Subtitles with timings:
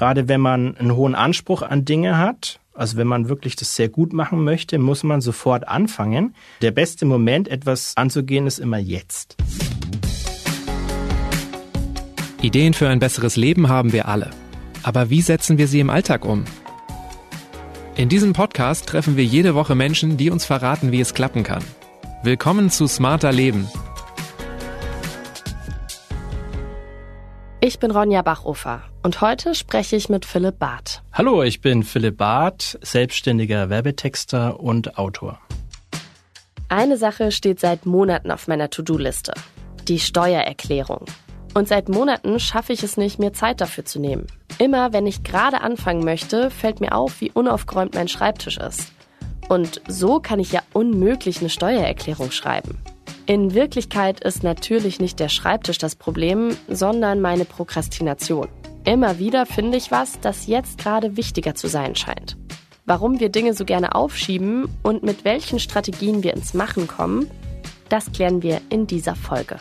[0.00, 3.90] Gerade wenn man einen hohen Anspruch an Dinge hat, also wenn man wirklich das sehr
[3.90, 6.34] gut machen möchte, muss man sofort anfangen.
[6.62, 9.36] Der beste Moment, etwas anzugehen, ist immer jetzt.
[12.40, 14.30] Ideen für ein besseres Leben haben wir alle.
[14.82, 16.46] Aber wie setzen wir sie im Alltag um?
[17.94, 21.62] In diesem Podcast treffen wir jede Woche Menschen, die uns verraten, wie es klappen kann.
[22.22, 23.68] Willkommen zu Smarter Leben.
[27.70, 31.02] Ich bin Ronja Bachofer und heute spreche ich mit Philipp Barth.
[31.12, 35.38] Hallo, ich bin Philipp Barth, selbstständiger Werbetexter und Autor.
[36.68, 39.34] Eine Sache steht seit Monaten auf meiner To-Do-Liste.
[39.86, 41.04] Die Steuererklärung.
[41.54, 44.26] Und seit Monaten schaffe ich es nicht, mir Zeit dafür zu nehmen.
[44.58, 48.90] Immer wenn ich gerade anfangen möchte, fällt mir auf, wie unaufgeräumt mein Schreibtisch ist.
[49.48, 52.80] Und so kann ich ja unmöglich eine Steuererklärung schreiben.
[53.30, 58.48] In Wirklichkeit ist natürlich nicht der Schreibtisch das Problem, sondern meine Prokrastination.
[58.82, 62.36] Immer wieder finde ich was, das jetzt gerade wichtiger zu sein scheint.
[62.86, 67.30] Warum wir Dinge so gerne aufschieben und mit welchen Strategien wir ins Machen kommen,
[67.88, 69.60] das klären wir in dieser Folge.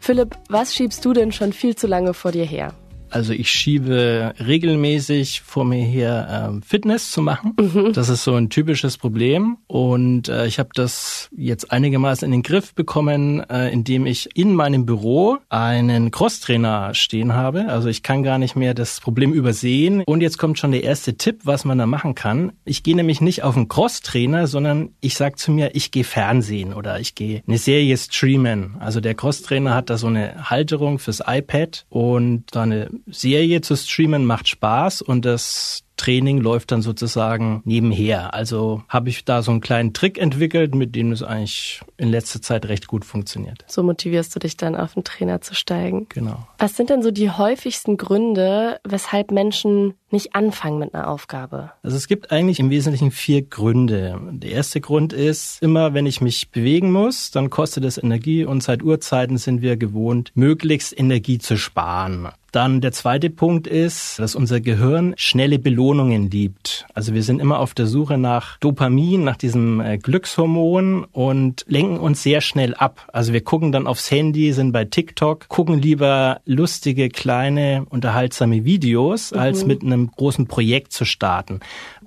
[0.00, 2.72] Philipp, was schiebst du denn schon viel zu lange vor dir her?
[3.12, 7.54] Also ich schiebe regelmäßig vor mir her, ähm, Fitness zu machen.
[7.60, 7.92] Mhm.
[7.92, 9.58] Das ist so ein typisches Problem.
[9.66, 14.54] Und äh, ich habe das jetzt einigermaßen in den Griff bekommen, äh, indem ich in
[14.54, 17.68] meinem Büro einen Crosstrainer stehen habe.
[17.68, 20.02] Also ich kann gar nicht mehr das Problem übersehen.
[20.06, 22.52] Und jetzt kommt schon der erste Tipp, was man da machen kann.
[22.64, 26.72] Ich gehe nämlich nicht auf einen Crosstrainer, sondern ich sage zu mir, ich gehe Fernsehen
[26.72, 28.76] oder ich gehe eine Serie streamen.
[28.80, 33.76] Also der Crosstrainer hat da so eine Halterung fürs iPad und da eine Serie zu
[33.76, 38.34] streamen macht Spaß und das Training läuft dann sozusagen nebenher.
[38.34, 42.42] Also habe ich da so einen kleinen Trick entwickelt, mit dem es eigentlich in letzter
[42.42, 43.64] Zeit recht gut funktioniert.
[43.68, 46.06] So motivierst du dich dann auf den Trainer zu steigen.
[46.08, 46.48] Genau.
[46.58, 51.70] Was sind denn so die häufigsten Gründe, weshalb Menschen nicht anfangen mit einer Aufgabe?
[51.84, 54.18] Also es gibt eigentlich im Wesentlichen vier Gründe.
[54.32, 58.62] Der erste Grund ist, immer wenn ich mich bewegen muss, dann kostet es Energie und
[58.62, 62.28] seit Urzeiten sind wir gewohnt, möglichst Energie zu sparen.
[62.52, 66.86] Dann der zweite Punkt ist, dass unser Gehirn schnelle Belohnungen liebt.
[66.92, 71.98] Also wir sind immer auf der Suche nach Dopamin, nach diesem äh, Glückshormon und lenken
[71.98, 73.08] uns sehr schnell ab.
[73.10, 79.32] Also wir gucken dann aufs Handy, sind bei TikTok, gucken lieber lustige, kleine, unterhaltsame Videos,
[79.32, 79.38] mhm.
[79.38, 81.60] als mit einem großen Projekt zu starten.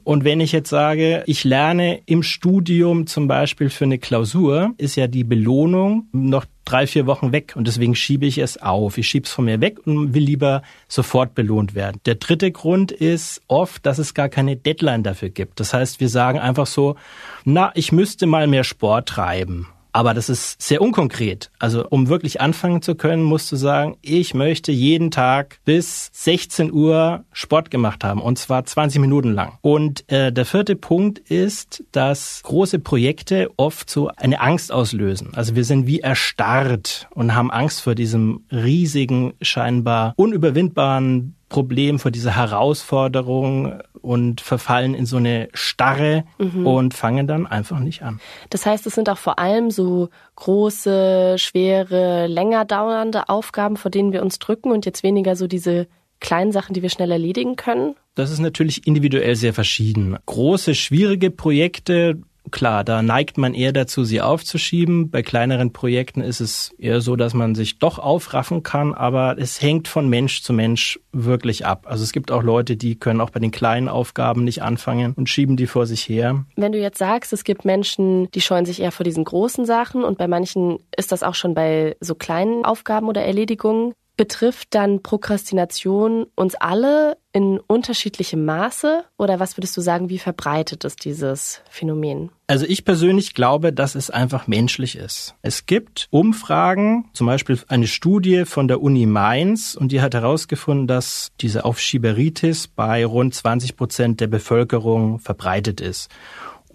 [0.05, 4.95] Und wenn ich jetzt sage, ich lerne im Studium zum Beispiel für eine Klausur, ist
[4.95, 8.99] ja die Belohnung noch drei, vier Wochen weg und deswegen schiebe ich es auf.
[8.99, 11.99] Ich schiebe es von mir weg und will lieber sofort belohnt werden.
[12.05, 15.59] Der dritte Grund ist oft, dass es gar keine Deadline dafür gibt.
[15.59, 16.95] Das heißt, wir sagen einfach so,
[17.43, 19.67] na, ich müsste mal mehr Sport treiben.
[19.95, 21.51] Aber das ist sehr unkonkret.
[21.57, 26.73] Also um wirklich anfangen zu können, musst du sagen, ich möchte jeden Tag bis 16
[26.73, 29.57] Uhr Sport gemacht haben und zwar 20 Minuten lang.
[29.61, 35.29] Und äh, der vierte Punkt ist, dass große Projekte oft so eine Angst auslösen.
[35.33, 42.11] Also wir sind wie erstarrt und haben Angst vor diesem riesigen, scheinbar unüberwindbaren Problem, vor
[42.11, 46.65] dieser Herausforderung und verfallen in so eine Starre mhm.
[46.65, 48.19] und fangen dann einfach nicht an.
[48.49, 54.11] Das heißt, es sind auch vor allem so große, schwere, länger dauernde Aufgaben, vor denen
[54.11, 55.87] wir uns drücken und jetzt weniger so diese
[56.19, 57.95] kleinen Sachen, die wir schnell erledigen können?
[58.15, 60.17] Das ist natürlich individuell sehr verschieden.
[60.25, 65.09] Große, schwierige Projekte, klar, da neigt man eher dazu, sie aufzuschieben.
[65.09, 69.61] Bei kleineren Projekten ist es eher so, dass man sich doch aufraffen kann, aber es
[69.61, 71.85] hängt von Mensch zu Mensch wirklich ab.
[71.87, 75.29] Also es gibt auch Leute, die können auch bei den kleinen Aufgaben nicht anfangen und
[75.29, 76.45] schieben die vor sich her.
[76.55, 80.03] Wenn du jetzt sagst, es gibt Menschen, die scheuen sich eher vor diesen großen Sachen
[80.03, 85.03] und bei manchen ist das auch schon bei so kleinen Aufgaben oder Erledigungen, Betrifft dann
[85.03, 91.61] Prokrastination uns alle in unterschiedlichem Maße oder was würdest du sagen, wie verbreitet ist dieses
[91.69, 92.31] Phänomen?
[92.47, 95.35] Also ich persönlich glaube, dass es einfach menschlich ist.
[95.41, 100.87] Es gibt Umfragen, zum Beispiel eine Studie von der Uni Mainz und die hat herausgefunden,
[100.87, 106.09] dass diese Aufschieberitis bei rund 20 Prozent der Bevölkerung verbreitet ist.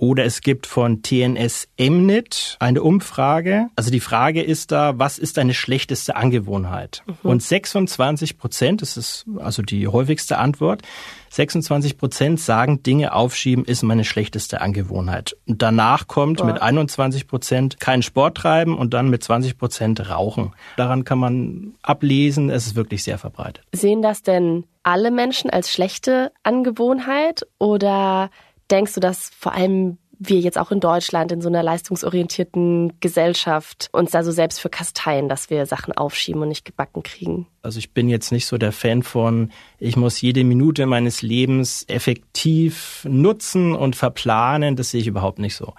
[0.00, 3.66] Oder es gibt von TNS Emnit eine Umfrage.
[3.76, 7.02] Also die Frage ist da, was ist deine schlechteste Angewohnheit?
[7.04, 7.30] Mhm.
[7.30, 10.80] Und 26 Prozent, das ist also die häufigste Antwort,
[11.28, 15.36] 26 Prozent sagen, Dinge aufschieben ist meine schlechteste Angewohnheit.
[15.46, 16.46] Und danach kommt Boah.
[16.46, 20.54] mit 21 Prozent keinen Sport treiben und dann mit 20 Prozent rauchen.
[20.78, 23.64] Daran kann man ablesen, es ist wirklich sehr verbreitet.
[23.72, 28.30] Sehen das denn alle Menschen als schlechte Angewohnheit oder
[28.70, 33.88] denkst du, dass vor allem wir jetzt auch in Deutschland in so einer leistungsorientierten Gesellschaft
[33.90, 37.46] uns da so selbst für kasteien, dass wir Sachen aufschieben und nicht gebacken kriegen.
[37.62, 41.86] Also ich bin jetzt nicht so der Fan von, ich muss jede Minute meines Lebens
[41.88, 44.76] effektiv nutzen und verplanen.
[44.76, 45.72] Das sehe ich überhaupt nicht so.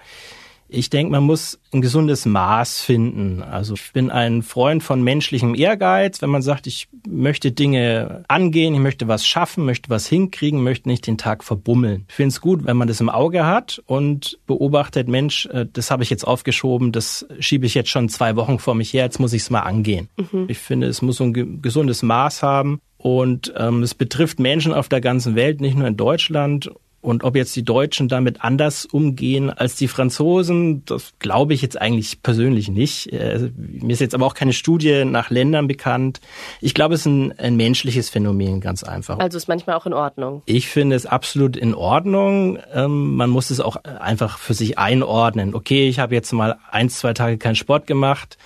[0.72, 3.42] Ich denke, man muss ein gesundes Maß finden.
[3.42, 8.74] Also ich bin ein Freund von menschlichem Ehrgeiz, wenn man sagt, ich möchte Dinge angehen,
[8.74, 12.06] ich möchte was schaffen, möchte was hinkriegen, möchte nicht den Tag verbummeln.
[12.08, 15.90] Ich finde es gut, wenn man das im Auge hat und beobachtet, Mensch, äh, das
[15.90, 19.20] habe ich jetzt aufgeschoben, das schiebe ich jetzt schon zwei Wochen vor mich her, jetzt
[19.20, 20.08] muss ich es mal angehen.
[20.16, 20.46] Mhm.
[20.48, 22.80] Ich finde, es muss so ein gesundes Maß haben.
[23.02, 26.70] Und ähm, es betrifft Menschen auf der ganzen Welt, nicht nur in Deutschland.
[27.02, 31.78] Und ob jetzt die Deutschen damit anders umgehen als die Franzosen, das glaube ich jetzt
[31.80, 33.12] eigentlich persönlich nicht.
[33.12, 36.20] Äh, mir ist jetzt aber auch keine Studie nach Ländern bekannt.
[36.60, 39.18] Ich glaube, es ist ein, ein menschliches Phänomen, ganz einfach.
[39.18, 40.42] Also ist manchmal auch in Ordnung.
[40.46, 42.58] Ich finde es absolut in Ordnung.
[42.72, 45.56] Ähm, man muss es auch einfach für sich einordnen.
[45.56, 48.38] Okay, ich habe jetzt mal ein, zwei Tage keinen Sport gemacht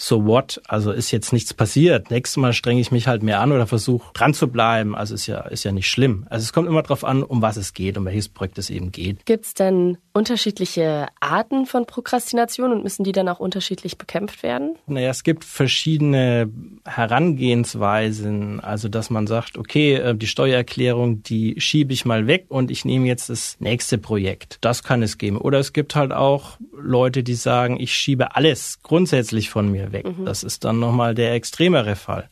[0.00, 0.60] so what?
[0.66, 2.10] Also ist jetzt nichts passiert.
[2.10, 4.94] Nächstes Mal strenge ich mich halt mehr an oder versuche dran zu bleiben.
[4.94, 6.26] Also ist ja, ist ja nicht schlimm.
[6.30, 8.92] Also es kommt immer darauf an, um was es geht, um welches Projekt es eben
[8.92, 9.26] geht.
[9.26, 14.76] Gibt es denn unterschiedliche Arten von Prokrastination und müssen die dann auch unterschiedlich bekämpft werden?
[14.86, 16.50] Naja, es gibt verschiedene
[16.84, 18.60] Herangehensweisen.
[18.60, 22.84] Also dass man sagt, okay, äh, die Steuererklärung, die schiebe ich mal weg und ich
[22.84, 24.58] nehme jetzt das nächste Projekt.
[24.60, 25.38] Das kann es geben.
[25.38, 30.06] Oder es gibt halt auch Leute, die sagen, ich schiebe alles grundsätzlich von mir weg.
[30.06, 30.24] Mhm.
[30.24, 32.28] Das ist dann nochmal der extremere Fall.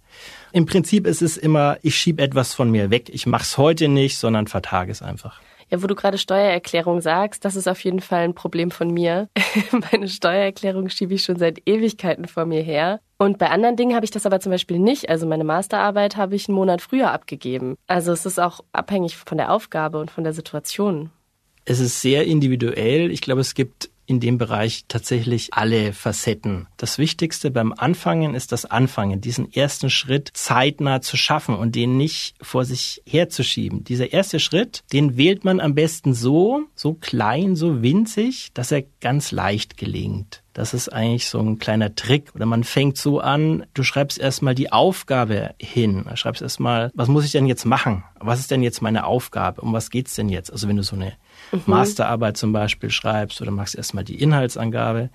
[0.53, 3.11] Im Prinzip ist es immer, ich schiebe etwas von mir weg.
[3.13, 5.41] Ich mache es heute nicht, sondern vertage es einfach.
[5.71, 9.29] Ja, wo du gerade Steuererklärung sagst, das ist auf jeden Fall ein Problem von mir.
[9.93, 13.01] Meine Steuererklärung schiebe ich schon seit Ewigkeiten vor mir her.
[13.19, 15.09] Und bei anderen Dingen habe ich das aber zum Beispiel nicht.
[15.09, 17.77] Also meine Masterarbeit habe ich einen Monat früher abgegeben.
[17.89, 21.11] Also es ist auch abhängig von der Aufgabe und von der Situation.
[21.65, 23.11] Es ist sehr individuell.
[23.11, 26.67] Ich glaube, es gibt in dem Bereich tatsächlich alle Facetten.
[26.79, 31.99] Das Wichtigste beim Anfangen ist das Anfangen, diesen ersten Schritt zeitnah zu schaffen und den
[31.99, 33.85] nicht vor sich herzuschieben.
[33.85, 38.85] Dieser erste Schritt, den wählt man am besten so, so klein, so winzig, dass er
[39.01, 40.43] ganz leicht gelingt.
[40.59, 42.35] Das ist eigentlich so ein kleiner Trick.
[42.35, 46.05] Oder man fängt so an, du schreibst erstmal die Aufgabe hin.
[46.09, 48.03] Du schreibst erstmal, was muss ich denn jetzt machen?
[48.19, 49.61] Was ist denn jetzt meine Aufgabe?
[49.61, 50.51] Um was geht's denn jetzt?
[50.51, 51.13] Also wenn du so eine
[51.53, 51.63] mhm.
[51.67, 55.11] Masterarbeit zum Beispiel schreibst oder machst erstmal die Inhaltsangabe.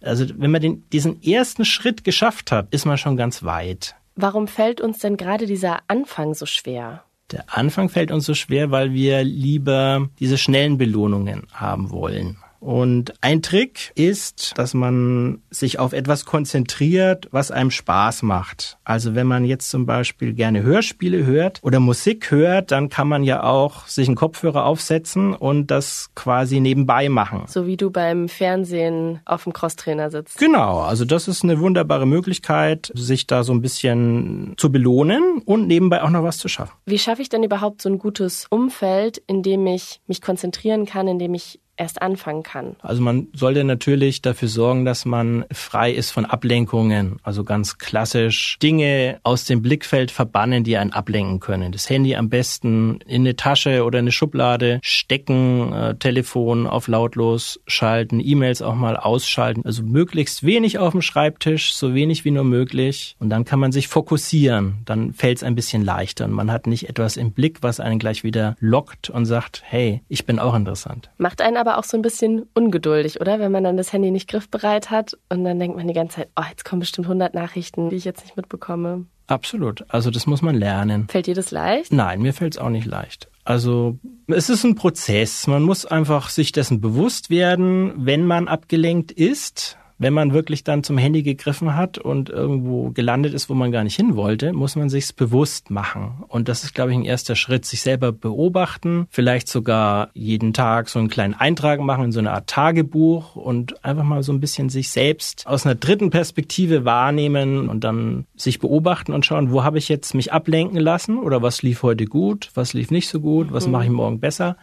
[0.00, 3.96] Also wenn man den, diesen ersten Schritt geschafft hat, ist man schon ganz weit.
[4.14, 7.04] Warum fällt uns denn gerade dieser Anfang so schwer?
[7.30, 12.38] Der Anfang fällt uns so schwer, weil wir lieber diese schnellen Belohnungen haben wollen.
[12.60, 18.78] Und ein Trick ist, dass man sich auf etwas konzentriert, was einem Spaß macht.
[18.84, 23.22] Also wenn man jetzt zum Beispiel gerne Hörspiele hört oder Musik hört, dann kann man
[23.22, 27.44] ja auch sich einen Kopfhörer aufsetzen und das quasi nebenbei machen.
[27.46, 30.38] So wie du beim Fernsehen auf dem Crosstrainer sitzt.
[30.38, 35.66] Genau, also das ist eine wunderbare Möglichkeit, sich da so ein bisschen zu belohnen und
[35.66, 36.72] nebenbei auch noch was zu schaffen.
[36.86, 41.08] Wie schaffe ich denn überhaupt so ein gutes Umfeld, in dem ich mich konzentrieren kann,
[41.08, 42.76] in dem ich erst anfangen kann.
[42.82, 47.18] Also man sollte natürlich dafür sorgen, dass man frei ist von Ablenkungen.
[47.22, 51.72] Also ganz klassisch Dinge aus dem Blickfeld verbannen, die einen ablenken können.
[51.72, 57.60] Das Handy am besten in eine Tasche oder eine Schublade stecken, äh, Telefon auf lautlos
[57.66, 59.62] schalten, E-Mails auch mal ausschalten.
[59.64, 63.16] Also möglichst wenig auf dem Schreibtisch, so wenig wie nur möglich.
[63.20, 64.78] Und dann kann man sich fokussieren.
[64.84, 67.98] Dann fällt es ein bisschen leichter und man hat nicht etwas im Blick, was einen
[67.98, 71.10] gleich wieder lockt und sagt, hey, ich bin auch interessant.
[71.18, 73.38] Macht einen aber aber auch so ein bisschen ungeduldig, oder?
[73.38, 76.28] Wenn man dann das Handy nicht griffbereit hat und dann denkt man die ganze Zeit,
[76.36, 79.06] oh, jetzt kommen bestimmt 100 Nachrichten, die ich jetzt nicht mitbekomme.
[79.26, 79.84] Absolut.
[79.88, 81.06] Also das muss man lernen.
[81.08, 81.92] Fällt dir das leicht?
[81.92, 83.28] Nein, mir fällt es auch nicht leicht.
[83.44, 85.46] Also es ist ein Prozess.
[85.46, 90.84] Man muss einfach sich dessen bewusst werden, wenn man abgelenkt ist wenn man wirklich dann
[90.84, 94.76] zum Handy gegriffen hat und irgendwo gelandet ist, wo man gar nicht hin wollte, muss
[94.76, 96.22] man sich's bewusst machen.
[96.28, 97.64] Und das ist, glaube ich, ein erster Schritt.
[97.64, 102.32] Sich selber beobachten, vielleicht sogar jeden Tag so einen kleinen Eintrag machen in so eine
[102.32, 107.68] Art Tagebuch und einfach mal so ein bisschen sich selbst aus einer dritten Perspektive wahrnehmen
[107.68, 111.62] und dann sich beobachten und schauen, wo habe ich jetzt mich ablenken lassen oder was
[111.62, 113.72] lief heute gut, was lief nicht so gut, was mhm.
[113.72, 114.56] mache ich morgen besser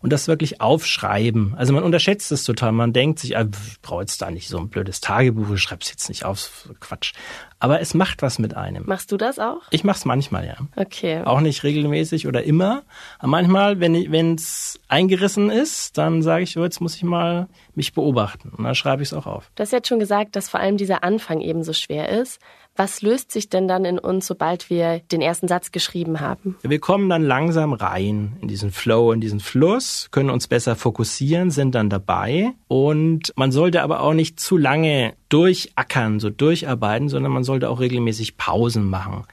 [0.00, 1.54] und das wirklich aufschreiben.
[1.56, 2.72] Also man unterschätzt es total.
[2.72, 5.90] Man denkt sich, ah, ich brauche jetzt da nicht so ein blödes Tagebuch, ich schreib's
[5.90, 7.12] jetzt nicht auf, Quatsch.
[7.60, 8.84] Aber es macht was mit einem.
[8.86, 9.62] Machst du das auch?
[9.70, 10.56] Ich mach's manchmal, ja.
[10.76, 11.22] Okay.
[11.24, 12.82] Auch nicht regelmäßig oder immer.
[13.18, 17.94] Aber manchmal, wenn es eingerissen ist, dann sage ich, oh, jetzt muss ich mal mich
[17.94, 18.50] beobachten.
[18.56, 19.50] Und dann schreibe ich es auch auf.
[19.56, 22.38] Du hast jetzt schon gesagt, dass vor allem dieser Anfang eben so schwer ist.
[22.78, 26.56] Was löst sich denn dann in uns, sobald wir den ersten Satz geschrieben haben?
[26.62, 31.50] Wir kommen dann langsam rein in diesen Flow, in diesen Fluss, können uns besser fokussieren,
[31.50, 32.52] sind dann dabei.
[32.68, 37.80] Und man sollte aber auch nicht zu lange durchackern, so durcharbeiten, sondern man sollte auch
[37.80, 39.24] regelmäßig Pausen machen.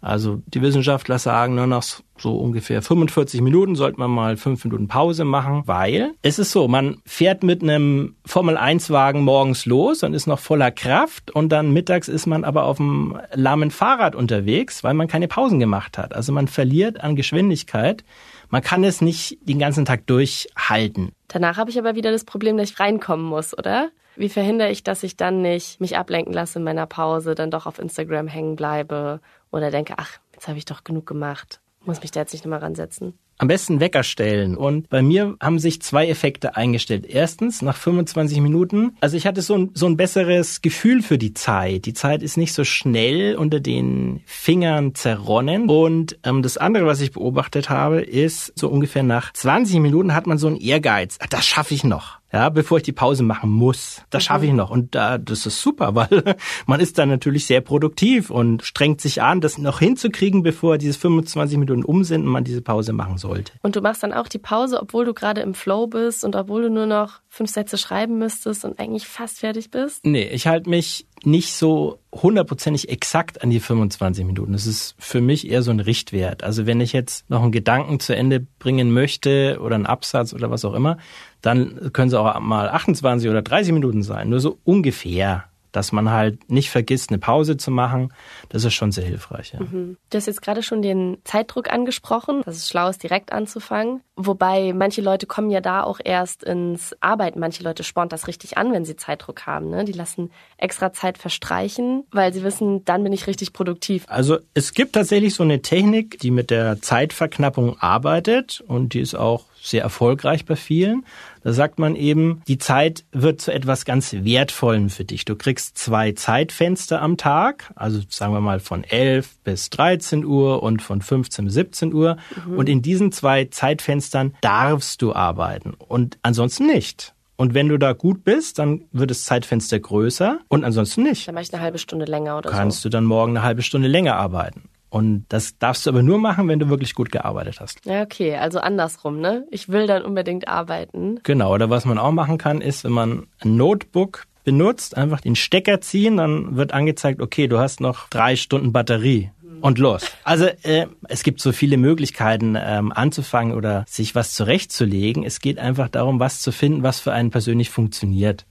[0.00, 1.82] Also die Wissenschaftler sagen, nur nach
[2.18, 6.68] so ungefähr 45 Minuten sollte man mal fünf Minuten Pause machen, weil es ist so,
[6.68, 12.08] man fährt mit einem Formel-1-Wagen morgens los und ist noch voller Kraft und dann mittags
[12.08, 16.14] ist man aber auf dem lahmen Fahrrad unterwegs, weil man keine Pausen gemacht hat.
[16.14, 18.04] Also man verliert an Geschwindigkeit.
[18.50, 21.12] Man kann es nicht den ganzen Tag durchhalten.
[21.28, 23.90] Danach habe ich aber wieder das Problem, dass ich reinkommen muss, oder?
[24.18, 27.66] Wie verhindere ich, dass ich dann nicht mich ablenken lasse in meiner Pause, dann doch
[27.66, 29.20] auf Instagram hängen bleibe
[29.50, 32.60] oder denke, ach, jetzt habe ich doch genug gemacht, muss mich da jetzt nicht nochmal
[32.60, 33.14] ransetzen?
[33.38, 34.56] am besten Wecker stellen.
[34.56, 37.06] Und bei mir haben sich zwei Effekte eingestellt.
[37.08, 41.34] Erstens, nach 25 Minuten, also ich hatte so ein, so ein besseres Gefühl für die
[41.34, 41.86] Zeit.
[41.86, 45.70] Die Zeit ist nicht so schnell unter den Fingern zerronnen.
[45.70, 50.26] Und ähm, das andere, was ich beobachtet habe, ist, so ungefähr nach 20 Minuten hat
[50.26, 51.18] man so einen Ehrgeiz.
[51.30, 54.02] Das schaffe ich noch ja, bevor ich die Pause machen muss.
[54.10, 54.58] Das schaffe ich mhm.
[54.58, 54.70] noch.
[54.70, 59.22] Und äh, das ist super, weil man ist dann natürlich sehr produktiv und strengt sich
[59.22, 63.18] an, das noch hinzukriegen, bevor diese 25 Minuten um sind und man diese Pause machen
[63.18, 63.52] sollte.
[63.62, 66.62] Und du machst dann auch die Pause, obwohl du gerade im Flow bist und obwohl
[66.62, 70.04] du nur noch fünf Sätze schreiben müsstest und eigentlich fast fertig bist?
[70.04, 74.52] Nee, ich halte mich nicht so hundertprozentig exakt an die 25 Minuten.
[74.52, 76.42] Das ist für mich eher so ein Richtwert.
[76.42, 80.50] Also wenn ich jetzt noch einen Gedanken zu Ende bringen möchte oder einen Absatz oder
[80.50, 80.98] was auch immer,
[81.42, 84.30] dann können es auch mal 28 oder 30 Minuten sein.
[84.30, 88.12] Nur so ungefähr dass man halt nicht vergisst, eine Pause zu machen,
[88.48, 89.52] das ist schon sehr hilfreich.
[89.52, 89.60] Ja.
[89.60, 89.96] Mhm.
[90.10, 94.00] Du hast jetzt gerade schon den Zeitdruck angesprochen, dass es schlau ist, direkt anzufangen.
[94.16, 97.38] Wobei manche Leute kommen ja da auch erst ins Arbeiten.
[97.38, 99.70] Manche Leute spornt das richtig an, wenn sie Zeitdruck haben.
[99.70, 99.84] Ne?
[99.84, 104.04] Die lassen extra Zeit verstreichen, weil sie wissen, dann bin ich richtig produktiv.
[104.08, 109.14] Also es gibt tatsächlich so eine Technik, die mit der Zeitverknappung arbeitet und die ist
[109.14, 111.04] auch sehr erfolgreich bei vielen.
[111.42, 115.24] Da sagt man eben, die Zeit wird zu etwas ganz Wertvollem für dich.
[115.24, 120.62] Du kriegst zwei Zeitfenster am Tag, also sagen wir mal von 11 bis 13 Uhr
[120.62, 122.16] und von 15 bis 17 Uhr.
[122.46, 122.58] Mhm.
[122.58, 127.14] Und in diesen zwei Zeitfenstern darfst du arbeiten und ansonsten nicht.
[127.36, 131.28] Und wenn du da gut bist, dann wird das Zeitfenster größer und ansonsten nicht.
[131.28, 132.62] Dann mache ich eine halbe Stunde länger oder Kannst so.
[132.62, 134.68] Kannst du dann morgen eine halbe Stunde länger arbeiten.
[134.90, 137.84] Und das darfst du aber nur machen, wenn du wirklich gut gearbeitet hast.
[137.84, 139.46] Ja, okay, also andersrum, ne?
[139.50, 141.20] Ich will dann unbedingt arbeiten.
[141.22, 145.36] Genau, oder was man auch machen kann, ist, wenn man ein Notebook benutzt, einfach den
[145.36, 149.30] Stecker ziehen, dann wird angezeigt, okay, du hast noch drei Stunden Batterie
[149.60, 150.10] und los.
[150.24, 155.24] Also äh, es gibt so viele Möglichkeiten ähm, anzufangen oder sich was zurechtzulegen.
[155.24, 158.46] Es geht einfach darum, was zu finden, was für einen persönlich funktioniert.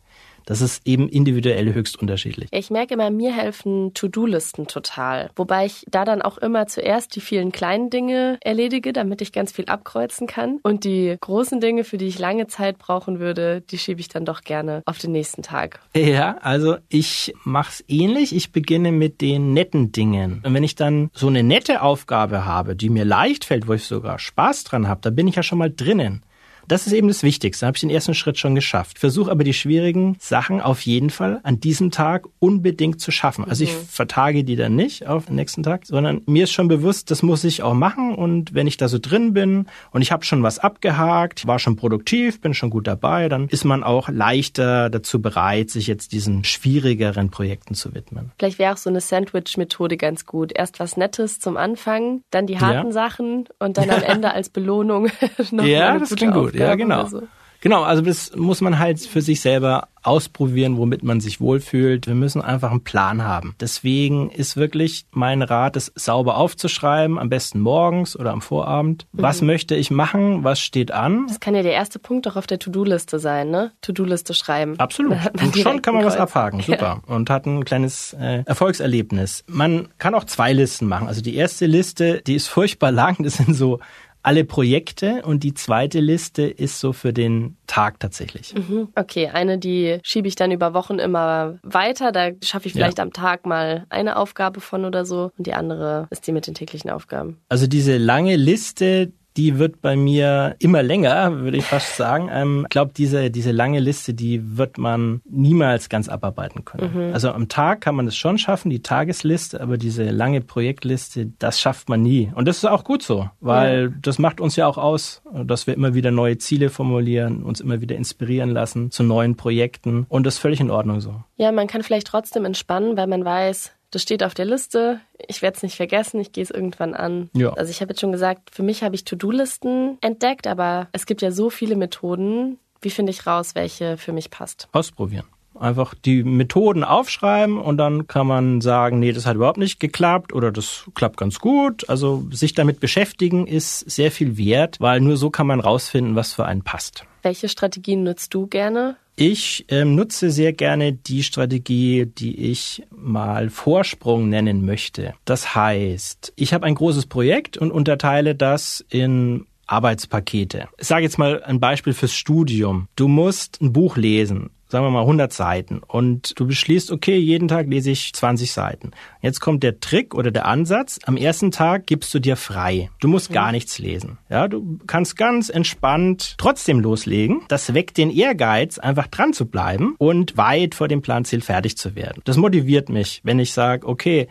[0.48, 2.48] Das ist eben individuell höchst unterschiedlich.
[2.52, 5.30] Ich merke immer, mir helfen To-Do-Listen total.
[5.36, 9.52] Wobei ich da dann auch immer zuerst die vielen kleinen Dinge erledige, damit ich ganz
[9.52, 10.60] viel abkreuzen kann.
[10.64, 14.24] Und die großen Dinge, für die ich lange Zeit brauchen würde, die schiebe ich dann
[14.24, 15.82] doch gerne auf den nächsten Tag.
[15.94, 18.34] Ja, also ich mache es ähnlich.
[18.34, 20.42] Ich beginne mit den netten Dingen.
[20.46, 23.84] Und wenn ich dann so eine nette Aufgabe habe, die mir leicht fällt, wo ich
[23.84, 26.24] sogar Spaß dran habe, da bin ich ja schon mal drinnen.
[26.68, 27.62] Das ist eben das Wichtigste.
[27.62, 29.00] Da habe ich den ersten Schritt schon geschafft.
[29.00, 33.46] Versuche aber die schwierigen Sachen auf jeden Fall an diesem Tag unbedingt zu schaffen.
[33.46, 33.86] Also ich mhm.
[33.88, 37.44] vertage die dann nicht auf den nächsten Tag, sondern mir ist schon bewusst, das muss
[37.46, 38.16] ich auch machen.
[38.16, 41.78] Und wenn ich da so drin bin und ich habe schon was abgehakt, war schon
[41.78, 46.44] produktiv, bin schon gut dabei, dann ist man auch leichter dazu bereit, sich jetzt diesen
[46.44, 48.32] schwierigeren Projekten zu widmen.
[48.38, 50.52] Vielleicht wäre auch so eine Sandwich-Methode ganz gut.
[50.54, 52.92] Erst was Nettes zum Anfang, dann die harten ja.
[52.92, 55.10] Sachen und dann am Ende als Belohnung
[55.52, 57.06] noch ja, das klingt gut ja, genau.
[57.06, 57.24] So.
[57.60, 62.08] Genau, also das muss man halt für sich selber ausprobieren, womit man sich wohlfühlt.
[62.08, 63.56] Wir müssen einfach einen Plan haben.
[63.60, 69.06] Deswegen ist wirklich mein Rat, es sauber aufzuschreiben, am besten morgens oder am Vorabend.
[69.12, 69.22] Mhm.
[69.22, 70.44] Was möchte ich machen?
[70.44, 71.26] Was steht an?
[71.28, 73.72] Das kann ja der erste Punkt auch auf der To-Do-Liste sein, ne?
[73.82, 74.80] To-Do-Liste schreiben.
[74.80, 75.18] Absolut.
[75.42, 76.62] Und schon kann man was abhaken.
[76.62, 77.02] Super.
[77.06, 77.14] Ja.
[77.14, 79.44] Und hat ein kleines äh, Erfolgserlebnis.
[79.48, 81.08] Man kann auch zwei Listen machen.
[81.08, 83.18] Also die erste Liste, die ist furchtbar lang.
[83.24, 83.80] Das sind so
[84.28, 88.54] alle Projekte und die zweite Liste ist so für den Tag tatsächlich.
[88.54, 88.90] Mhm.
[88.94, 92.12] Okay, eine, die schiebe ich dann über Wochen immer weiter.
[92.12, 93.06] Da schaffe ich vielleicht ja.
[93.06, 96.56] am Tag mal eine Aufgabe von oder so und die andere ist die mit den
[96.56, 97.40] täglichen Aufgaben.
[97.48, 102.30] Also diese lange Liste, die wird bei mir immer länger, würde ich fast sagen.
[102.32, 107.08] Ähm, ich glaube, diese, diese lange Liste, die wird man niemals ganz abarbeiten können.
[107.08, 107.14] Mhm.
[107.14, 111.60] Also am Tag kann man es schon schaffen, die Tagesliste, aber diese lange Projektliste, das
[111.60, 112.32] schafft man nie.
[112.34, 113.98] Und das ist auch gut so, weil ja.
[114.02, 117.80] das macht uns ja auch aus, dass wir immer wieder neue Ziele formulieren, uns immer
[117.80, 120.06] wieder inspirieren lassen zu neuen Projekten.
[120.10, 121.24] Und das ist völlig in Ordnung so.
[121.38, 125.42] Ja, man kann vielleicht trotzdem entspannen, weil man weiß, das steht auf der Liste, ich
[125.42, 127.30] werde es nicht vergessen, ich gehe es irgendwann an.
[127.34, 127.54] Ja.
[127.54, 131.22] Also ich habe jetzt schon gesagt, für mich habe ich To-Do-Listen entdeckt, aber es gibt
[131.22, 132.60] ja so viele Methoden.
[132.82, 134.68] Wie finde ich raus, welche für mich passt?
[134.72, 135.26] Ausprobieren.
[135.60, 140.32] Einfach die Methoden aufschreiben und dann kann man sagen, nee, das hat überhaupt nicht geklappt
[140.32, 141.90] oder das klappt ganz gut.
[141.90, 146.34] Also sich damit beschäftigen ist sehr viel wert, weil nur so kann man rausfinden, was
[146.34, 147.06] für einen passt.
[147.24, 148.98] Welche Strategien nutzt du gerne?
[149.20, 155.16] Ich ähm, nutze sehr gerne die Strategie, die ich mal Vorsprung nennen möchte.
[155.26, 160.68] Das heißt, ich habe ein großes Projekt und unterteile das in Arbeitspakete.
[160.78, 162.88] Ich sage jetzt mal ein Beispiel fürs Studium.
[162.96, 167.48] Du musst ein Buch lesen sagen wir mal 100 Seiten und du beschließt, okay, jeden
[167.48, 168.92] Tag lese ich 20 Seiten.
[169.22, 171.00] Jetzt kommt der Trick oder der Ansatz.
[171.06, 172.90] Am ersten Tag gibst du dir frei.
[173.00, 174.18] Du musst gar nichts lesen.
[174.30, 177.42] Ja, du kannst ganz entspannt trotzdem loslegen.
[177.48, 181.96] Das weckt den Ehrgeiz, einfach dran zu bleiben und weit vor dem Planziel fertig zu
[181.96, 182.22] werden.
[182.26, 184.28] Das motiviert mich, wenn ich sage, okay,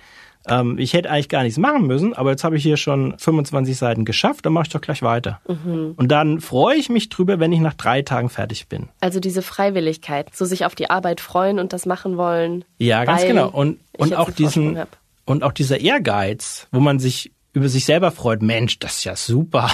[0.48, 3.76] ähm, ich hätte eigentlich gar nichts machen müssen, aber jetzt habe ich hier schon 25
[3.76, 5.40] Seiten geschafft, dann mache ich doch gleich weiter.
[5.48, 5.94] Mhm.
[5.96, 8.88] Und dann freue ich mich drüber, wenn ich nach drei Tagen fertig bin.
[9.00, 12.64] Also diese Freiwilligkeit, so sich auf die Arbeit freuen und das machen wollen.
[12.78, 13.48] Ja, ganz genau.
[13.48, 14.78] Und, und auch diesen,
[15.24, 19.16] und auch dieser Ehrgeiz, wo man sich über sich selber freut, Mensch, das ist ja
[19.16, 19.70] super.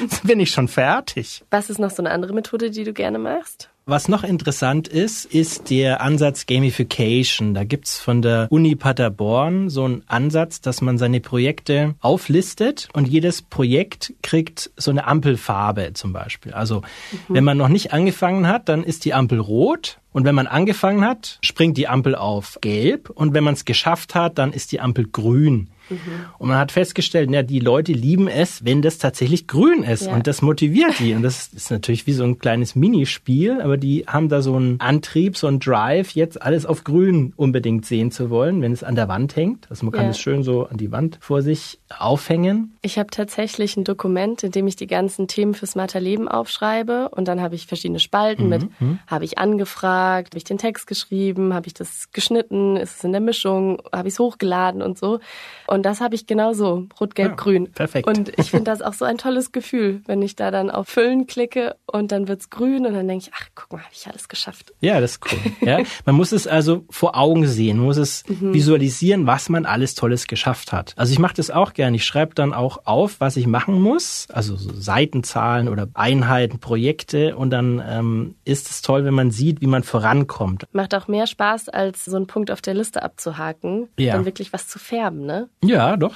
[0.00, 1.42] Jetzt bin ich schon fertig.
[1.50, 3.70] Was ist noch so eine andere Methode, die du gerne machst?
[3.86, 7.54] Was noch interessant ist, ist der Ansatz Gamification.
[7.54, 13.08] Da gibt's von der Uni Paderborn so einen Ansatz, dass man seine Projekte auflistet und
[13.08, 16.52] jedes Projekt kriegt so eine Ampelfarbe zum Beispiel.
[16.52, 17.34] Also mhm.
[17.34, 19.98] wenn man noch nicht angefangen hat, dann ist die Ampel rot.
[20.12, 23.10] Und wenn man angefangen hat, springt die Ampel auf gelb.
[23.10, 25.68] Und wenn man es geschafft hat, dann ist die Ampel grün.
[26.38, 30.06] Und man hat festgestellt, ja, die Leute lieben es, wenn das tatsächlich grün ist.
[30.06, 30.14] Ja.
[30.14, 31.14] Und das motiviert die.
[31.14, 34.78] Und das ist natürlich wie so ein kleines Minispiel, aber die haben da so einen
[34.78, 38.94] Antrieb, so einen Drive, jetzt alles auf grün unbedingt sehen zu wollen, wenn es an
[38.94, 39.66] der Wand hängt.
[39.70, 40.10] Also man kann ja.
[40.10, 42.76] es schön so an die Wand vor sich aufhängen.
[42.82, 47.08] Ich habe tatsächlich ein Dokument, in dem ich die ganzen Themen für smarter Leben aufschreibe.
[47.10, 48.48] Und dann habe ich verschiedene Spalten mhm.
[48.48, 48.98] mit, mhm.
[49.06, 53.12] habe ich angefragt, habe ich den Text geschrieben, habe ich das geschnitten, ist es in
[53.12, 55.18] der Mischung, habe ich es hochgeladen und so.
[55.66, 57.72] Und und das habe ich genauso, rot, gelb, ja, grün.
[57.72, 58.06] Perfekt.
[58.06, 61.26] Und ich finde das auch so ein tolles Gefühl, wenn ich da dann auf Füllen
[61.26, 64.28] klicke und dann wird's grün und dann denke ich, ach, guck mal, habe ich alles
[64.28, 64.72] geschafft.
[64.80, 65.38] Ja, das ist cool.
[65.60, 68.54] ja, man muss es also vor Augen sehen, man muss es mhm.
[68.54, 70.94] visualisieren, was man alles Tolles geschafft hat.
[70.96, 71.96] Also ich mache das auch gerne.
[71.96, 77.36] Ich schreibe dann auch auf, was ich machen muss, also so Seitenzahlen oder Einheiten, Projekte
[77.36, 80.64] und dann ähm, ist es toll, wenn man sieht, wie man vorankommt.
[80.72, 84.14] Macht auch mehr Spaß, als so einen Punkt auf der Liste abzuhaken, ja.
[84.14, 85.48] dann wirklich was zu färben, ne?
[85.62, 86.14] Ja, doch.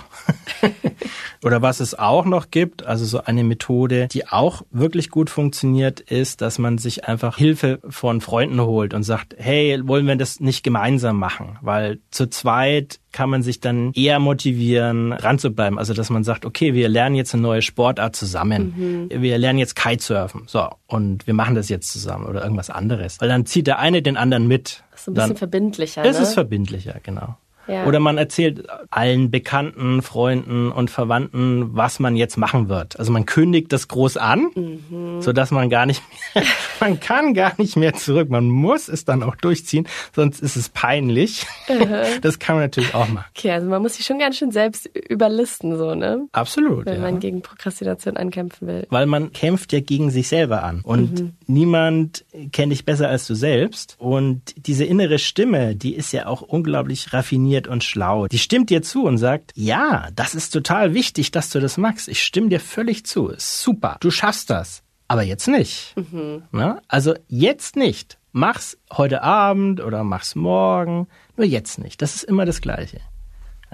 [1.44, 6.00] Oder was es auch noch gibt, also so eine Methode, die auch wirklich gut funktioniert,
[6.00, 10.40] ist, dass man sich einfach Hilfe von Freunden holt und sagt, hey, wollen wir das
[10.40, 11.58] nicht gemeinsam machen?
[11.60, 15.78] Weil zu zweit kann man sich dann eher motivieren, dran zu bleiben.
[15.78, 19.08] Also, dass man sagt, okay, wir lernen jetzt eine neue Sportart zusammen.
[19.10, 19.22] Mhm.
[19.22, 20.42] Wir lernen jetzt Kitesurfen.
[20.46, 20.68] So.
[20.86, 23.20] Und wir machen das jetzt zusammen oder irgendwas anderes.
[23.20, 24.82] Weil dann zieht der eine den anderen mit.
[24.90, 26.04] Das ist ein bisschen dann, verbindlicher.
[26.04, 26.22] Es ne?
[26.22, 27.36] ist verbindlicher, genau.
[27.66, 27.86] Ja.
[27.86, 32.96] Oder man erzählt allen Bekannten, Freunden und Verwandten, was man jetzt machen wird.
[32.96, 35.20] Also man kündigt das groß an, mhm.
[35.20, 36.00] so dass man gar nicht
[36.34, 36.44] mehr,
[36.80, 38.30] man kann gar nicht mehr zurück.
[38.30, 41.44] Man muss es dann auch durchziehen, sonst ist es peinlich.
[41.68, 41.84] Mhm.
[42.22, 43.26] Das kann man natürlich auch machen.
[43.36, 46.26] Okay, also man muss sich schon ganz schön selbst überlisten, so, ne?
[46.32, 46.86] Absolut.
[46.86, 47.00] Wenn ja.
[47.00, 48.86] man gegen Prokrastination ankämpfen will.
[48.90, 50.80] Weil man kämpft ja gegen sich selber an.
[50.82, 51.32] Und mhm.
[51.46, 53.96] niemand kennt dich besser als du selbst.
[53.98, 58.26] Und diese innere Stimme, die ist ja auch unglaublich raffiniert und schlau.
[58.28, 62.08] Die stimmt dir zu und sagt, ja, das ist total wichtig, dass du das magst.
[62.08, 63.32] Ich stimme dir völlig zu.
[63.38, 63.96] Super.
[64.00, 64.82] Du schaffst das.
[65.08, 65.94] Aber jetzt nicht.
[65.96, 66.42] Mhm.
[66.52, 66.80] Na?
[66.88, 68.18] Also jetzt nicht.
[68.32, 71.08] Mach's heute Abend oder mach's morgen.
[71.36, 72.02] Nur jetzt nicht.
[72.02, 73.00] Das ist immer das Gleiche.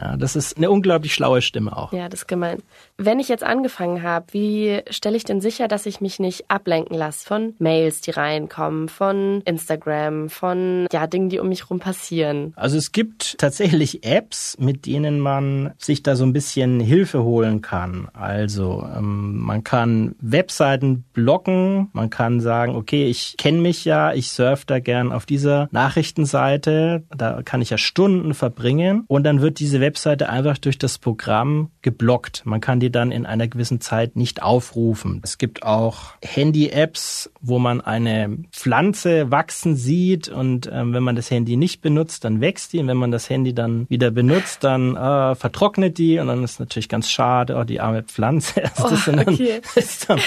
[0.00, 1.92] Ja, das ist eine unglaublich schlaue Stimme auch.
[1.92, 2.62] Ja, das ist gemein.
[2.96, 6.96] Wenn ich jetzt angefangen habe, wie stelle ich denn sicher, dass ich mich nicht ablenken
[6.96, 12.54] lasse von Mails, die reinkommen, von Instagram, von ja, Dingen, die um mich herum passieren?
[12.56, 17.60] Also es gibt tatsächlich Apps, mit denen man sich da so ein bisschen Hilfe holen
[17.60, 18.08] kann.
[18.14, 24.30] Also ähm, man kann Webseiten blocken, man kann sagen, okay, ich kenne mich ja, ich
[24.30, 29.58] surfe da gern auf dieser Nachrichtenseite, da kann ich ja Stunden verbringen und dann wird
[29.58, 32.42] diese Webseite Webseite einfach durch das Programm geblockt.
[32.44, 35.20] Man kann die dann in einer gewissen Zeit nicht aufrufen.
[35.24, 41.28] Es gibt auch Handy-Apps, wo man eine Pflanze wachsen sieht und ähm, wenn man das
[41.28, 44.94] Handy nicht benutzt, dann wächst die und wenn man das Handy dann wieder benutzt, dann
[44.94, 48.62] äh, vertrocknet die und dann ist natürlich ganz schade, oh, die arme Pflanze.
[48.76, 49.60] Also das oh, dann, okay.
[49.74, 50.20] ist dann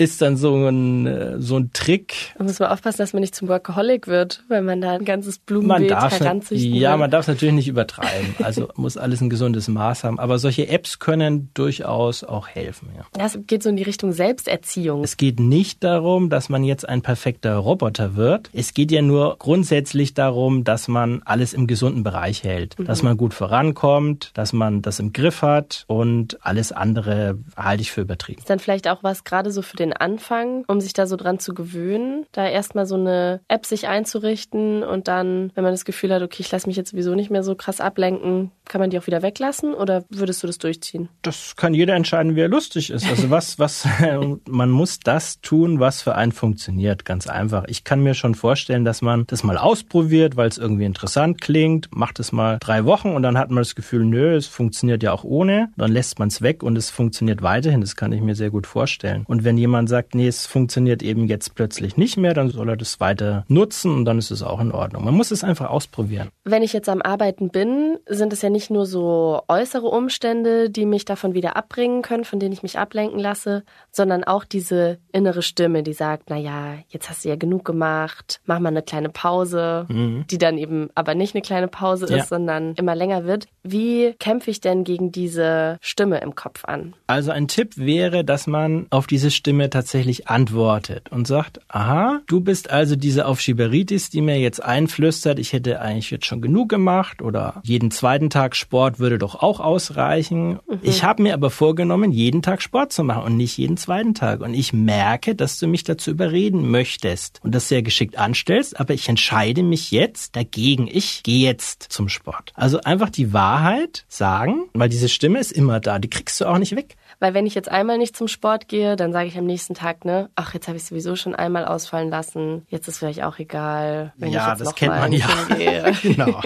[0.00, 2.32] ist dann so ein, äh, so ein Trick.
[2.38, 5.38] Da muss man aufpassen, dass man nicht zum Workaholic wird, wenn man da ein ganzes
[5.38, 8.34] Blumenbeet heranzüchten Ja, man darf es natürlich nicht übertreiben.
[8.42, 10.18] Also muss alles ein gesundes Maß haben.
[10.18, 12.88] Aber solche Apps können durchaus auch helfen.
[12.96, 13.04] Ja.
[13.12, 15.04] Das geht so in die Richtung Selbsterziehung.
[15.04, 18.50] Es geht nicht darum, dass man jetzt ein perfekter Roboter wird.
[18.52, 22.78] Es geht ja nur grundsätzlich darum, dass man alles im gesunden Bereich hält.
[22.78, 22.86] Mhm.
[22.86, 27.92] Dass man gut vorankommt, dass man das im Griff hat und alles andere halte ich
[27.92, 28.38] für übertrieben.
[28.38, 31.38] Ist dann vielleicht auch was gerade so für den Anfang, um sich da so dran
[31.38, 36.12] zu gewöhnen, da erstmal so eine App sich einzurichten und dann, wenn man das Gefühl
[36.12, 38.98] hat, okay, ich lasse mich jetzt sowieso nicht mehr so krass ablenken, kann man die
[38.98, 41.08] auch wieder weglassen oder würdest du das durchziehen?
[41.22, 43.04] Das kann jeder entscheiden, wie er lustig ist.
[43.08, 43.86] Also was, was,
[44.48, 47.04] man muss das tun, was für einen funktioniert.
[47.04, 47.64] Ganz einfach.
[47.66, 51.88] Ich kann mir schon vorstellen, dass man das mal ausprobiert, weil es irgendwie interessant klingt,
[51.92, 55.12] macht es mal drei Wochen und dann hat man das Gefühl, nö, es funktioniert ja
[55.12, 55.70] auch ohne.
[55.76, 57.80] Dann lässt man es weg und es funktioniert weiterhin.
[57.80, 59.24] Das kann ich mir sehr gut vorstellen.
[59.26, 62.76] Und wenn jemand sagt, nee, es funktioniert eben jetzt plötzlich nicht mehr, dann soll er
[62.76, 65.04] das weiter nutzen und dann ist es auch in Ordnung.
[65.04, 66.28] Man muss es einfach ausprobieren.
[66.44, 70.68] Wenn ich jetzt am Arbeiten bin, sind es ja nicht nicht nur so äußere Umstände,
[70.68, 74.98] die mich davon wieder abbringen können, von denen ich mich ablenken lasse, sondern auch diese
[75.12, 78.82] innere Stimme, die sagt, na ja, jetzt hast du ja genug gemacht, mach mal eine
[78.82, 80.26] kleine Pause, mhm.
[80.30, 82.24] die dann eben aber nicht eine kleine Pause ist, ja.
[82.26, 83.46] sondern immer länger wird.
[83.62, 86.92] Wie kämpfe ich denn gegen diese Stimme im Kopf an?
[87.06, 92.40] Also ein Tipp wäre, dass man auf diese Stimme tatsächlich antwortet und sagt, aha, du
[92.42, 97.22] bist also diese Aufschieberitis, die mir jetzt einflüstert, ich hätte eigentlich jetzt schon genug gemacht
[97.22, 100.58] oder jeden zweiten Tag Tag Sport würde doch auch ausreichen.
[100.68, 100.80] Mhm.
[100.82, 104.40] Ich habe mir aber vorgenommen, jeden Tag Sport zu machen und nicht jeden zweiten Tag.
[104.40, 108.92] Und ich merke, dass du mich dazu überreden möchtest und das sehr geschickt anstellst, aber
[108.92, 110.88] ich entscheide mich jetzt dagegen.
[110.90, 112.52] Ich gehe jetzt zum Sport.
[112.56, 116.58] Also einfach die Wahrheit sagen, weil diese Stimme ist immer da, die kriegst du auch
[116.58, 116.96] nicht weg.
[117.20, 120.04] Weil wenn ich jetzt einmal nicht zum Sport gehe, dann sage ich am nächsten Tag,
[120.06, 122.66] ne, ach, jetzt habe ich sowieso schon einmal ausfallen lassen.
[122.68, 125.90] Jetzt ist vielleicht auch egal, wenn ja, ich jetzt das noch kennt mal man ja.
[126.02, 126.40] genau.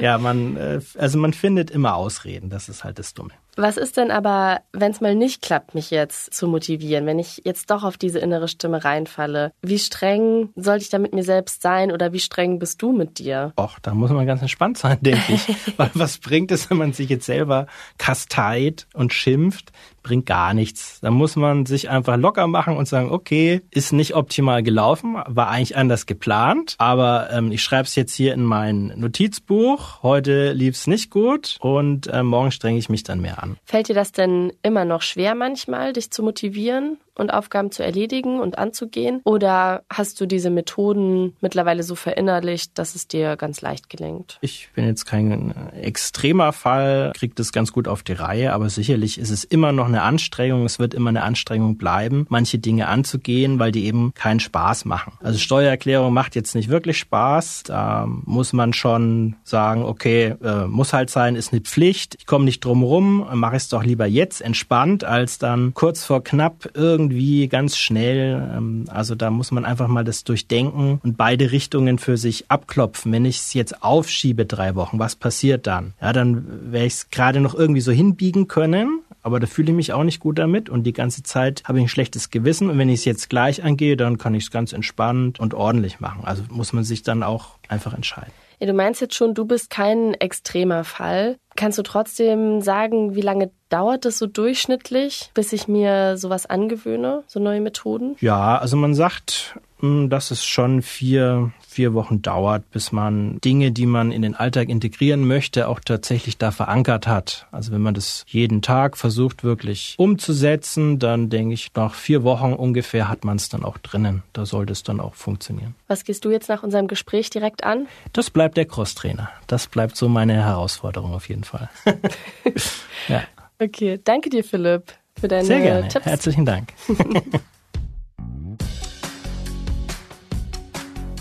[0.00, 2.50] Ja, man, äh, also man findet immer Ausreden.
[2.50, 3.32] Das ist halt das Dumme.
[3.56, 7.42] Was ist denn aber, wenn es mal nicht klappt, mich jetzt zu motivieren, wenn ich
[7.44, 9.52] jetzt doch auf diese innere Stimme reinfalle?
[9.60, 13.18] Wie streng sollte ich da mit mir selbst sein oder wie streng bist du mit
[13.18, 13.52] dir?
[13.60, 15.46] Och, da muss man ganz entspannt sein, denke ich.
[15.76, 17.66] Weil was bringt es, wenn man sich jetzt selber
[17.98, 19.70] kasteit und schimpft?
[20.02, 20.98] Bringt gar nichts.
[21.00, 25.48] Da muss man sich einfach locker machen und sagen, okay, ist nicht optimal gelaufen, war
[25.48, 30.02] eigentlich anders geplant, aber ähm, ich schreibe es jetzt hier in mein Notizbuch.
[30.02, 33.56] Heute lief es nicht gut und äh, morgen strenge ich mich dann mehr an.
[33.64, 36.98] Fällt dir das denn immer noch schwer manchmal, dich zu motivieren?
[37.14, 39.20] und Aufgaben zu erledigen und anzugehen?
[39.24, 44.38] Oder hast du diese Methoden mittlerweile so verinnerlicht, dass es dir ganz leicht gelingt?
[44.40, 49.18] Ich bin jetzt kein extremer Fall, kriege das ganz gut auf die Reihe, aber sicherlich
[49.18, 53.58] ist es immer noch eine Anstrengung, es wird immer eine Anstrengung bleiben, manche Dinge anzugehen,
[53.58, 55.12] weil die eben keinen Spaß machen.
[55.20, 60.92] Also Steuererklärung macht jetzt nicht wirklich Spaß, da muss man schon sagen, okay, äh, muss
[60.92, 64.40] halt sein, ist eine Pflicht, ich komme nicht drum rum, mache es doch lieber jetzt
[64.40, 68.50] entspannt, als dann kurz vor knapp irgendwie ganz schnell.
[68.56, 73.12] Ähm, also da muss man einfach mal das durchdenken und beide Richtungen für sich abklopfen.
[73.12, 75.94] Wenn ich es jetzt aufschiebe drei Wochen, was passiert dann?
[76.00, 79.76] Ja, dann werde ich es gerade noch irgendwie so hinbiegen können, aber da fühle ich
[79.76, 82.78] mich auch nicht gut damit und die ganze Zeit habe ich ein schlechtes Gewissen und
[82.78, 86.24] wenn ich es jetzt gleich angehe, dann kann ich es ganz entspannt und ordentlich machen.
[86.24, 88.32] Also muss man sich dann auch einfach entscheiden.
[88.62, 91.36] Ja, du meinst jetzt schon, du bist kein extremer Fall.
[91.56, 97.24] Kannst du trotzdem sagen, wie lange dauert es so durchschnittlich, bis ich mir sowas angewöhne,
[97.26, 98.14] so neue Methoden?
[98.20, 103.72] Ja, also man sagt, hm, dass es schon vier, vier Wochen dauert, bis man Dinge,
[103.72, 107.46] die man in den Alltag integrieren möchte, auch tatsächlich da verankert hat.
[107.50, 112.52] Also wenn man das jeden Tag versucht wirklich umzusetzen, dann denke ich, nach vier Wochen
[112.52, 114.22] ungefähr hat man es dann auch drinnen.
[114.32, 115.74] Da sollte es dann auch funktionieren.
[115.88, 117.88] Was gehst du jetzt nach unserem Gespräch direkt an?
[118.12, 119.30] Das bleibt der Crosstrainer.
[119.46, 121.70] Das bleibt so meine Herausforderung auf jeden Fall.
[123.08, 123.22] ja.
[123.58, 125.88] Okay, danke dir, Philipp, für deine Sehr gerne.
[125.88, 126.06] Tipps.
[126.06, 126.72] Herzlichen Dank.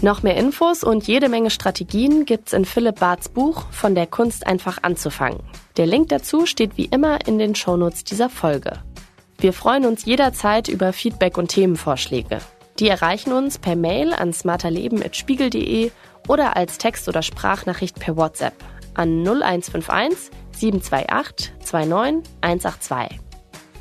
[0.04, 4.48] Noch mehr Infos und jede Menge Strategien gibt's in Philipp Barths Buch Von der Kunst
[4.48, 5.42] einfach anzufangen.
[5.78, 8.80] Der Link dazu steht wie immer in den Shownotes dieser Folge.
[9.38, 12.40] Wir freuen uns jederzeit über Feedback und Themenvorschläge.
[12.80, 15.92] Die erreichen uns per Mail an smarterleben.spiegel.de
[16.28, 18.56] oder als Text- oder Sprachnachricht per WhatsApp
[18.96, 23.31] an 0151 728 29 182.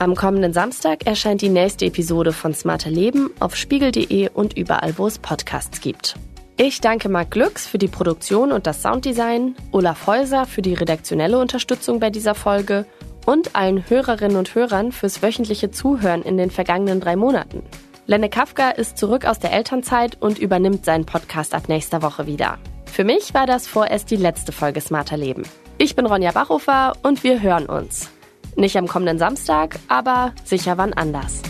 [0.00, 5.06] Am kommenden Samstag erscheint die nächste Episode von Smarter Leben auf spiegel.de und überall, wo
[5.06, 6.14] es Podcasts gibt.
[6.56, 11.38] Ich danke Marc Glücks für die Produktion und das Sounddesign, Olaf Häuser für die redaktionelle
[11.38, 12.86] Unterstützung bei dieser Folge
[13.26, 17.62] und allen Hörerinnen und Hörern fürs wöchentliche Zuhören in den vergangenen drei Monaten.
[18.06, 22.56] Lenne Kafka ist zurück aus der Elternzeit und übernimmt seinen Podcast ab nächster Woche wieder.
[22.86, 25.42] Für mich war das vorerst die letzte Folge Smarter Leben.
[25.76, 28.08] Ich bin Ronja Bachhofer und wir hören uns.
[28.56, 31.42] Nicht am kommenden Samstag, aber sicher wann anders.